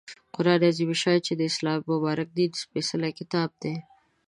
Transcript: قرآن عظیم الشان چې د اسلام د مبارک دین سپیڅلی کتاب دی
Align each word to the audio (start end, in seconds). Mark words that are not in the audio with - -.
قرآن 0.35 0.61
عظیم 0.69 0.89
الشان 0.93 1.17
چې 1.25 1.33
د 1.35 1.41
اسلام 1.51 1.79
د 1.83 1.87
مبارک 1.91 2.27
دین 2.37 2.51
سپیڅلی 2.61 3.11
کتاب 3.19 3.49
دی 3.61 3.73